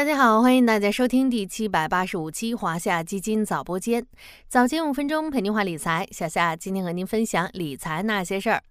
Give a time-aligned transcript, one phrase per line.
[0.00, 4.06] 大家好，欢迎大家收听第七百八十五期华夏基金早播间，
[4.48, 6.08] 早间五分钟陪您话理财。
[6.10, 8.62] 小夏今天和您分享理财那些事儿。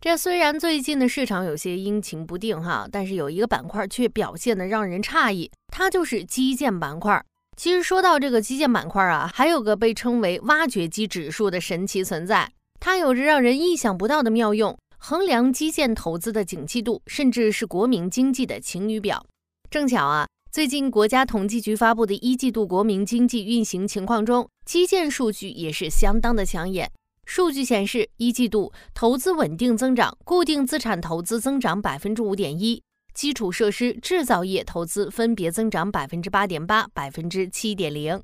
[0.00, 7.20] 这虽然最近的市场有些阴晴不定哈，但是有一个板块却表现的让人诧异，它就是基建板块。
[7.56, 12.48] 其实说到这个基建板块啊，还有个被称为挖掘机指数的神奇存在，
[12.78, 19.26] 它有着让人意想不到的妙用，衡量基建投资的景气度，甚至是国民经济的晴雨表。
[19.68, 20.25] 正巧啊。
[20.56, 26.90] 最近，国家统计局发布的一季度国民经济运行情况中，基建数据也是相当的抢眼。
[27.26, 38.22] 数据显示，一季度投资稳定增长，固定资产投资增长百分之五点一，基础设施、制造业投资分别增长百分之八点八、百分之七点零。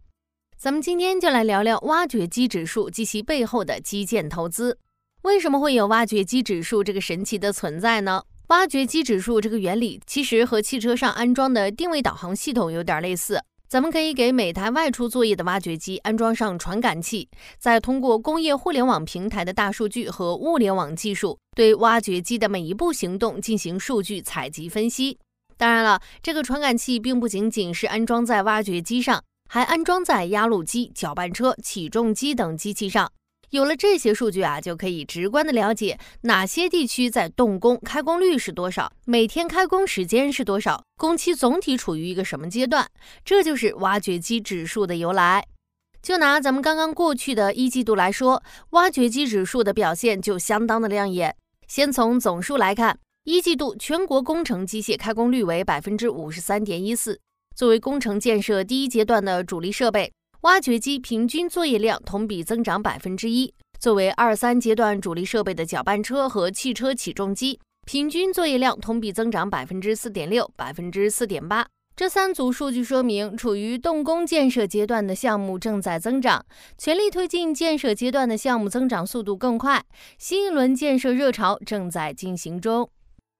[0.56, 4.78] 咱们今天就来聊聊挖掘机指数及其背后的基建投资。
[5.24, 8.22] 为什么会有挖掘机指数这个神奇的存在呢？
[8.48, 13.40] 挖掘机指数这个原理其实和汽车上安装的定位导航系统有点类似。
[13.66, 17.26] 咱们可以给每台外出作业的挖掘机安装上传感器，
[17.58, 25.16] 再通过工业互联网平台的大数据和物联网技术，对挖掘机的每一步行动进行数据采集分析。
[25.56, 33.10] 当然了，这个传感器并不仅仅是安装在挖掘机上，还安装在压路机、搅拌车、起重机等机器上。
[33.52, 42.88] 有了这些数据啊，就可以直观的了解哪些地区在动工，开工率是多少，每天开工时间是多少，工期总体处于一个什么阶段。
[43.22, 45.46] 这就是挖掘机指数的由来。
[46.00, 51.36] 就拿咱们刚刚过去的一季度来说，挖掘机指数的表现就相当的亮眼。
[51.68, 57.20] 先从总数来看，一季度全国工程机械开工率为百分之五十三点一四。
[57.54, 60.10] 作为工程建设第一阶段的主力设备。
[60.42, 63.54] 挖掘机平均作业量同比增长百分之一。
[63.78, 71.64] 作为二三阶段主力设备的搅拌车和汽车起重机，平均作业量同比增长百分之四点六、百分之四点八。
[71.94, 76.44] 这三组数据说明，处于动工建设阶段的项目正在增长，
[76.76, 79.84] 全力推进建设阶段的项目增长速度更快，
[80.18, 82.90] 新一轮建设热潮正在进行中。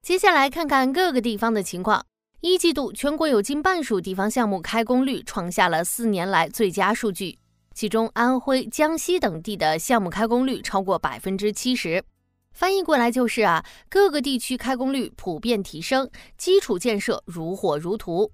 [0.03, 2.05] 接下来看看各个地方的情况。
[2.45, 7.39] 一季度，全国有近半数地方项目开工率创下了四年来最佳数据，
[7.73, 12.03] 其中安徽、江西等地的项目开工率超过百分之七十。
[12.53, 18.29] 翻译过来就是啊，各个地区开工率普遍提升，基础建设如火如荼。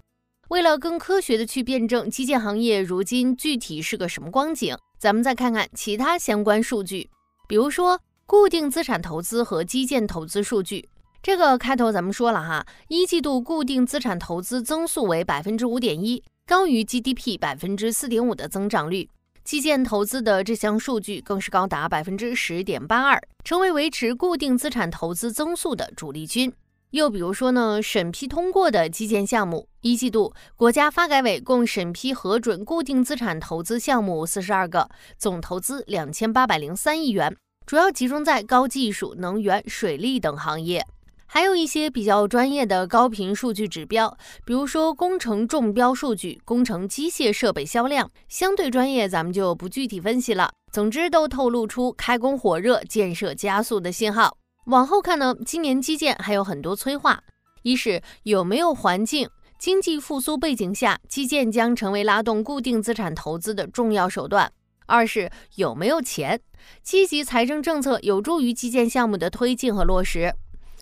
[0.48, 7.10] 为了更科学的去辩证基建行业如今具体是个什么光景，咱们再看看其他相关数据，
[7.46, 10.88] 比如说固定资产投资和基建投资数据。
[11.20, 19.08] 这个开头咱们说了哈，一季度固定资产投资增速为百分之五点一，高于 GDP 百分之四点五的增长率。
[19.44, 26.52] 基建投资的这项数据更是高达百分之十点八二，成为维持固定资产投资增速的主力军。
[26.90, 37.34] 又比如说呢，审批通过的基建项目，一季度国家发改委共审批核准固定资产投资项目四十二个，总投资两千八百零三亿元，
[37.66, 40.86] 主要集中在高技术、能源、水利等行业。
[41.30, 44.16] 还有一些比较专业的高频数据指标，
[44.46, 50.50] 比如说工程中标数据、工程机械设备销量，相对专业，咱们就不具体分析了。
[50.72, 54.38] 总之，都透露出开工火热、建设加速的信号。
[54.66, 57.22] 往后看呢，今年基建还有很多催化：
[57.62, 59.28] 一是有没有环境，
[59.58, 64.48] 经济复苏背景下，基建将成为拉动固定资产投资的重要手段；
[64.86, 66.40] 二是有没有钱，
[66.82, 70.34] 积极财政政策有助于基建项目的推进和落实。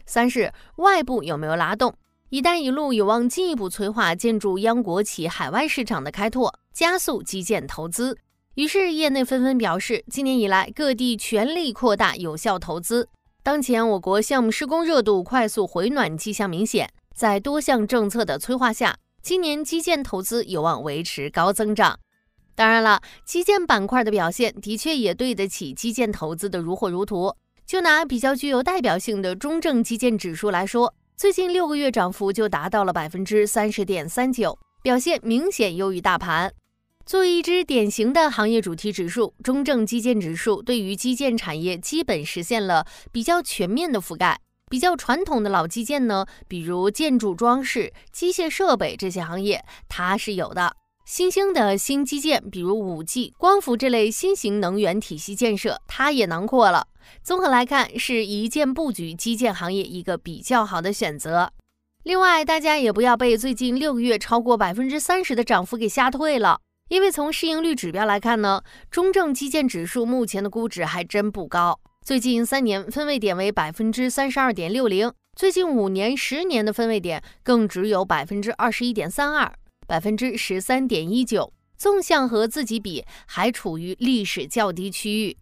[0.06, 1.94] 三是外部有没有拉动？
[2.30, 8.16] 一带一路有望进一步催化建筑央国企海外市场的开拓，加速基建投资。
[8.54, 13.08] 于是业内纷纷表示，今年以来各地全力扩大有效投资。
[13.42, 21.98] 当前我国项目施工热度快速回暖迹象明显，在多项政策的催化下，今年基建投资有望维持高增长。
[22.54, 27.36] 当然了，基建板块的表现的确也对得起基建投资的如火如荼。
[27.66, 36.52] 就拿比较具有代表性的中证基建指数来说，最近六个月涨幅就达到了百分之三十点三九，表现明显优于大盘。
[37.04, 44.38] 作为一只典型的行业主题指数，中证基建指数对于基建产业基本实现了比较全面的覆盖。
[44.70, 50.76] 比较传统的老基建呢，比如建筑装饰、机械设备这些行业，它是有的。
[51.06, 56.88] 新兴的新基建，比如五 G、光伏这类新型能源体系建设，它也囊括了。
[57.22, 61.52] 综合来看，是一键布局基建行业一个比较好的选择。
[62.02, 68.60] 另外，大家也不要被最近六个月超过百分之三十的涨幅给吓退了，因为从市盈率指标来看呢，
[68.90, 71.78] 中证基建指数目前的估值还真不高。
[72.04, 79.52] 最近三年分位点为百分之三十二点六零，最近五年、十年的分位点更只有百分之二十一点三二。
[79.86, 85.36] 百分之十三点一九，纵向和自己比还处于历史较低区域。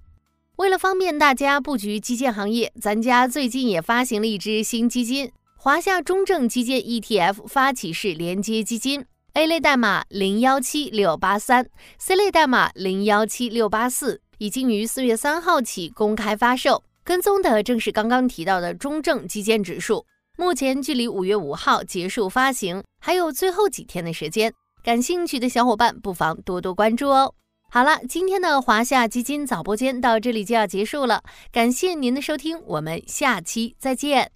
[0.56, 11.68] 为了方便大家布局基建行业，咱家最近也发行了一支新基金——华夏中证基建 ETF 发起式连接基金，A 类代码零幺七六八三
[11.98, 16.84] ，C 类代码零幺七六八四，已经于四月三号起公开发售。
[17.02, 20.06] 跟踪的正是刚刚提到的中证基建指数。
[20.36, 24.52] 目前距离五月五号结束发行还有最后几天的时间，
[24.82, 27.32] 感兴趣的小伙伴不妨多多关注哦。
[27.70, 34.33] 好了，今天的华夏基金早播间到这里就要结束了，感谢您的收听，我们下期再见。